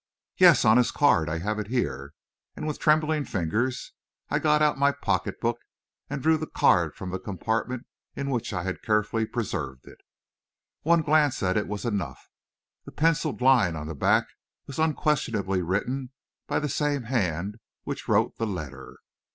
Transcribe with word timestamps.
"Yes; 0.39 0.65
on 0.65 0.77
his 0.77 0.89
card; 0.89 1.29
I 1.29 1.37
have 1.37 1.59
it 1.59 1.67
here!" 1.67 2.15
and 2.55 2.65
with 2.65 2.79
trembling 2.79 3.23
fingers, 3.23 3.93
I 4.31 4.39
got 4.39 4.59
out 4.63 4.79
my 4.79 4.91
pocket 4.91 5.39
book 5.39 5.59
and 6.09 6.23
drew 6.23 6.37
the 6.37 6.47
card 6.47 6.95
from 6.95 7.11
the 7.11 7.19
compartment 7.19 7.85
in 8.15 8.31
which 8.31 8.51
I 8.51 8.63
had 8.63 8.81
carefully 8.81 9.27
preserved 9.27 9.85
it. 9.87 9.99
One 10.81 11.03
glance 11.03 11.43
at 11.43 11.55
it 11.55 11.67
was 11.67 11.85
enough. 11.85 12.29
The 12.83 12.91
pencilled 12.91 13.41
line 13.41 13.75
on 13.75 13.85
the 13.85 13.93
back 13.93 14.25
was 14.65 14.79
unquestionably 14.79 15.61
written 15.61 16.09
by 16.47 16.57
the 16.57 16.67
same 16.67 17.03
hand 17.03 17.59
which 17.83 18.07
wrote 18.07 18.37
the 18.39 18.47
letter. 18.47 18.97